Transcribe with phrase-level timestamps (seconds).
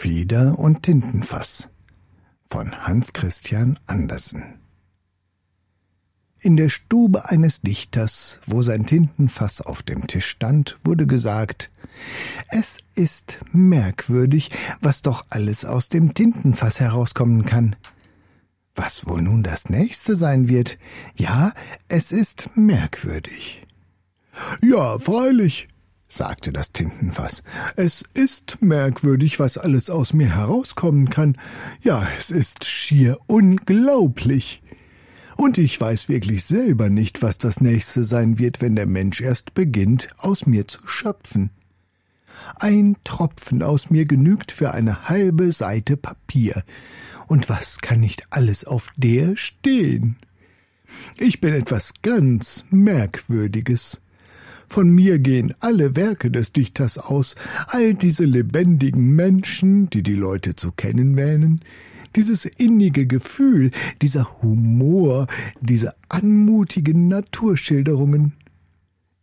[0.00, 1.68] Fieder und Tintenfass
[2.48, 4.58] von Hans Christian Andersen
[6.38, 11.70] In der Stube eines Dichters, wo sein Tintenfass auf dem Tisch stand, wurde gesagt
[12.48, 17.76] Es ist merkwürdig, was doch alles aus dem Tintenfass herauskommen kann.
[18.74, 20.78] Was wohl nun das nächste sein wird?
[21.14, 21.52] Ja,
[21.88, 23.66] es ist merkwürdig.
[24.62, 25.68] Ja, freilich,
[26.10, 27.42] sagte das Tintenfass.
[27.76, 31.36] Es ist merkwürdig, was alles aus mir herauskommen kann.
[31.82, 34.62] Ja, es ist schier unglaublich.
[35.36, 39.54] Und ich weiß wirklich selber nicht, was das nächste sein wird, wenn der Mensch erst
[39.54, 41.50] beginnt, aus mir zu schöpfen.
[42.56, 46.64] Ein Tropfen aus mir genügt für eine halbe Seite Papier.
[47.26, 50.16] Und was kann nicht alles auf der stehen?
[51.16, 54.02] Ich bin etwas ganz Merkwürdiges.
[54.72, 57.34] Von mir gehen alle Werke des Dichters aus,
[57.66, 61.62] all diese lebendigen Menschen, die die Leute zu kennen wähnen,
[62.14, 65.26] dieses innige Gefühl, dieser Humor,
[65.60, 68.34] diese anmutigen Naturschilderungen.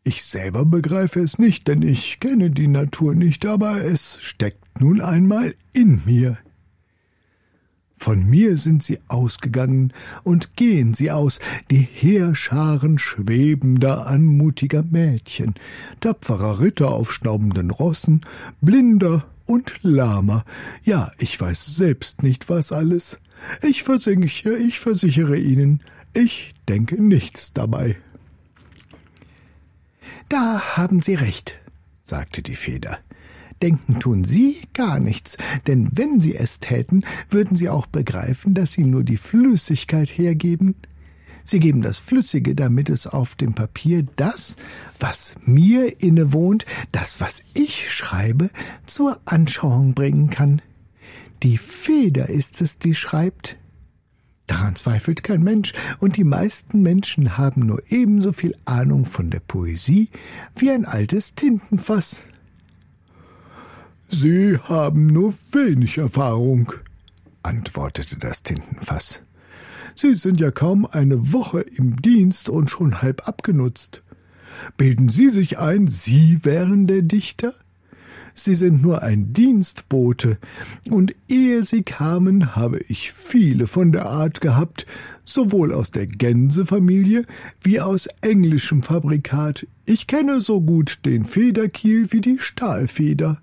[0.03, 4.99] Ich selber begreife es nicht, denn ich kenne die Natur nicht, aber es steckt nun
[4.99, 6.37] einmal in mir.
[8.07, 9.91] Von mir sind sie ausgegangen
[10.23, 15.55] und gehen sie aus, die Heerscharen schwebender, anmutiger Mädchen,
[15.99, 18.21] tapferer Ritter auf schnaubenden Rossen,
[18.61, 20.45] blinder und lahmer.
[20.85, 23.19] Ja, ich weiß selbst nicht was alles.
[23.61, 25.81] Ich versichere, ich versichere Ihnen,
[26.13, 27.97] ich denke nichts dabei.
[30.29, 31.59] Da haben Sie recht,
[32.05, 32.99] sagte die Feder.
[33.61, 38.73] Denken tun Sie gar nichts, denn wenn Sie es täten, würden Sie auch begreifen, dass
[38.73, 40.75] Sie nur die Flüssigkeit hergeben.
[41.43, 44.57] Sie geben das Flüssige, damit es auf dem Papier das,
[44.99, 48.49] was mir innewohnt, das, was ich schreibe,
[48.85, 50.61] zur Anschauung bringen kann.
[51.43, 53.57] Die Feder ist es, die schreibt.
[54.45, 59.39] Daran zweifelt kein Mensch, und die meisten Menschen haben nur ebenso viel Ahnung von der
[59.39, 60.09] Poesie
[60.55, 62.23] wie ein altes Tintenfass.
[64.09, 66.71] Sie haben nur wenig Erfahrung,
[67.43, 69.21] antwortete das Tintenfass.
[69.95, 74.03] Sie sind ja kaum eine Woche im Dienst und schon halb abgenutzt.
[74.77, 77.53] Bilden Sie sich ein, Sie wären der Dichter?
[78.33, 80.37] Sie sind nur ein Dienstbote,
[80.89, 84.85] und ehe Sie kamen, habe ich viele von der Art gehabt,
[85.25, 87.25] sowohl aus der Gänsefamilie
[87.61, 89.67] wie aus englischem Fabrikat.
[89.85, 93.41] Ich kenne so gut den Federkiel wie die Stahlfeder.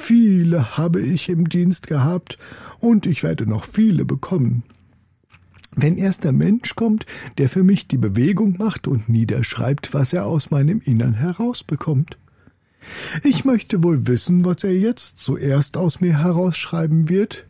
[0.00, 2.38] Viele habe ich im Dienst gehabt,
[2.78, 4.62] und ich werde noch viele bekommen.
[5.74, 7.04] Wenn erst der Mensch kommt,
[7.36, 12.16] der für mich die Bewegung macht und niederschreibt, was er aus meinem Innern herausbekommt.
[13.22, 17.46] Ich möchte wohl wissen, was er jetzt zuerst aus mir herausschreiben wird.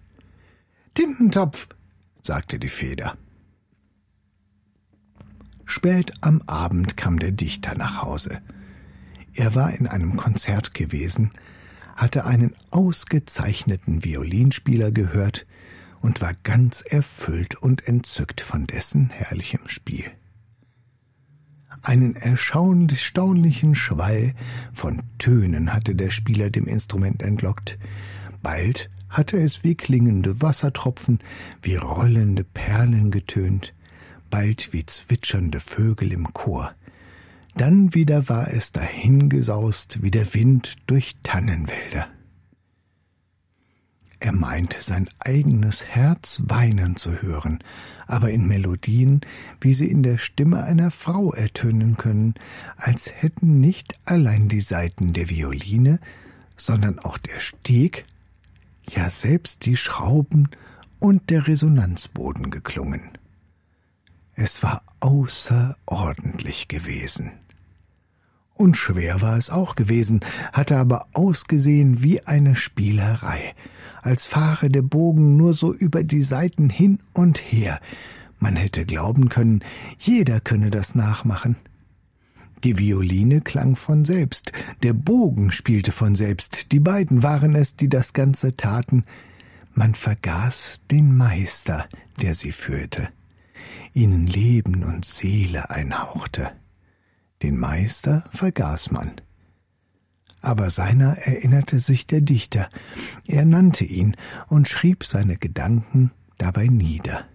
[0.95, 1.69] Tintentopf,
[2.23, 3.17] sagte die Feder.
[5.67, 8.41] Spät am Abend kam der Dichter nach Hause.
[9.35, 11.31] Er war in einem Konzert gewesen,
[11.99, 15.47] hatte einen ausgezeichneten Violinspieler gehört
[16.01, 20.05] und war ganz erfüllt und entzückt von dessen herrlichem Spiel.
[21.83, 24.35] Einen erstaunlichen Schwall
[24.73, 27.79] von Tönen hatte der Spieler dem Instrument entlockt.
[28.43, 31.19] Bald hatte es wie klingende Wassertropfen,
[31.63, 33.75] wie rollende Perlen getönt,
[34.31, 36.75] bald wie zwitschernde Vögel im Chor,
[37.57, 42.09] dann wieder war es dahingesaust wie der Wind durch Tannenwälder.
[44.21, 47.63] Er meinte sein eigenes Herz weinen zu hören,
[48.09, 49.21] aber in Melodien,
[49.61, 52.35] wie sie in der Stimme einer Frau ertönen können,
[52.77, 56.01] als hätten nicht allein die Saiten der Violine,
[56.57, 58.07] sondern auch der Steg,
[58.91, 60.49] ja selbst die Schrauben
[60.99, 63.11] und der Resonanzboden geklungen.
[64.35, 67.33] Es war außerordentlich gewesen.
[68.55, 70.21] Und schwer war es auch gewesen,
[70.53, 73.55] hatte aber ausgesehen wie eine Spielerei,
[74.03, 77.81] als fahre der Bogen nur so über die Seiten hin und her.
[78.41, 79.63] Man hätte glauben können,
[79.99, 81.57] jeder könne das nachmachen.
[82.65, 84.53] Die Violine klang von selbst,
[84.83, 89.05] der Bogen spielte von selbst, die beiden waren es, die das Ganze taten.
[89.75, 91.89] Man vergaß den Meister,
[92.21, 93.09] der sie führte,
[93.95, 96.53] ihnen Leben und Seele einhauchte.
[97.43, 99.13] Den Meister vergaß man.
[100.41, 102.69] Aber seiner erinnerte sich der Dichter,
[103.27, 104.17] er nannte ihn
[104.49, 107.27] und schrieb seine Gedanken dabei nieder.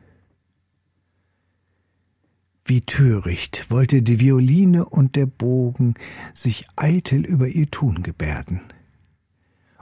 [2.66, 5.96] Wie töricht wollte die Violine und der Bogen
[6.34, 8.62] sich eitel über ihr Tun gebärden.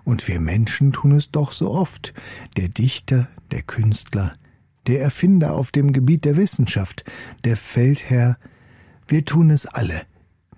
[0.04, 2.16] Und wir Menschen tun es doch so oft,
[2.58, 4.34] der Dichter, der Künstler,
[4.88, 7.04] der Erfinder auf dem Gebiet der Wissenschaft,
[7.44, 8.38] der Feldherr,
[9.08, 10.04] wir tun es alle,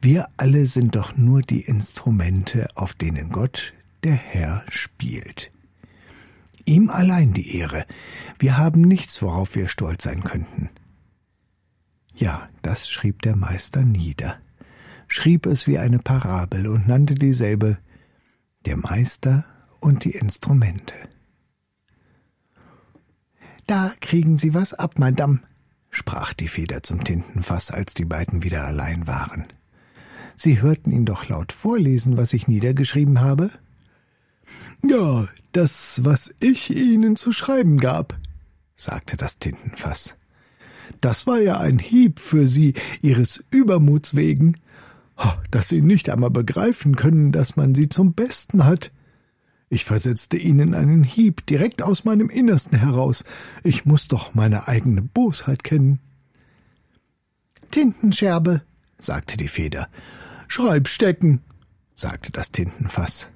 [0.02, 3.74] wir alle sind doch nur die Instrumente, auf denen Gott,
[4.04, 5.52] der Herr, spielt.
[6.66, 7.86] Ihm allein die Ehre,
[8.40, 10.70] wir haben nichts, worauf wir stolz sein könnten.
[12.16, 14.38] Ja, das schrieb der Meister nieder,
[15.08, 17.78] schrieb es wie eine Parabel und nannte dieselbe
[18.66, 19.46] der Meister
[19.80, 20.94] und die Instrumente.
[23.68, 25.40] Da kriegen Sie was ab, Madame,
[25.90, 29.46] sprach die Feder zum Tintenfass, als die beiden wieder allein waren.
[30.36, 33.52] Sie hörten ihn doch laut vorlesen, was ich niedergeschrieben habe?
[34.82, 38.18] Ja, das, was ich Ihnen zu schreiben gab,
[38.76, 40.16] sagte das Tintenfass.
[41.00, 44.58] Das war ja ein Hieb für Sie, Ihres Übermuts wegen.
[45.52, 48.92] Dass Sie nicht einmal begreifen können, dass man Sie zum Besten hat.
[49.74, 53.26] Ich versetzte Ihnen einen Hieb direkt aus meinem Innersten heraus.
[53.64, 56.00] Ich muss doch meine eigene Bosheit kennen.
[57.72, 58.62] Tintenscherbe,
[59.00, 59.90] sagte die Feder.
[60.48, 61.42] Schreibstecken,
[61.96, 63.30] sagte das Tintenfass.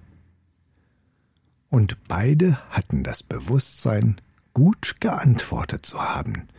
[1.71, 4.21] Und beide hatten das Bewusstsein,
[4.53, 6.49] gut geantwortet zu haben.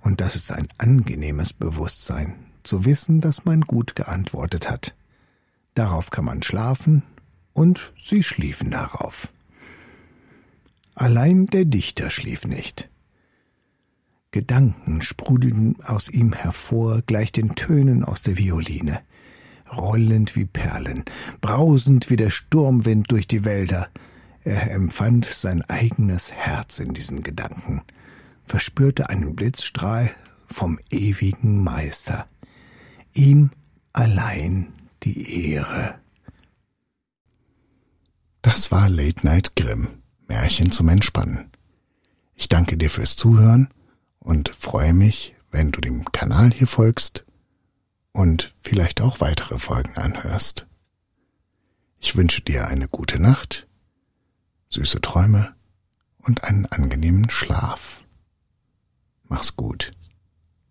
[0.00, 4.94] Und das ist ein angenehmes Bewusstsein, zu wissen, dass man gut geantwortet hat.
[5.74, 7.02] Darauf kann man schlafen,
[7.58, 9.32] und sie schliefen darauf.
[10.94, 12.88] Allein der Dichter schlief nicht.
[14.30, 19.00] Gedanken sprudelten aus ihm hervor, gleich den Tönen aus der Violine,
[19.76, 21.04] rollend wie Perlen,
[21.40, 23.88] brausend wie der Sturmwind durch die Wälder.
[24.44, 27.82] Er empfand sein eigenes Herz in diesen Gedanken,
[28.44, 30.14] verspürte einen Blitzstrahl
[30.46, 32.28] vom ewigen Meister.
[33.14, 33.50] Ihm
[33.92, 34.72] allein
[35.02, 35.98] die Ehre.
[38.42, 41.50] Das war Late Night Grimm, Märchen zum Entspannen.
[42.34, 43.68] Ich danke dir fürs Zuhören
[44.20, 47.24] und freue mich, wenn du dem Kanal hier folgst
[48.12, 50.66] und vielleicht auch weitere Folgen anhörst.
[51.98, 53.66] Ich wünsche dir eine gute Nacht,
[54.68, 55.56] süße Träume
[56.18, 58.02] und einen angenehmen Schlaf.
[59.24, 59.90] Mach's gut.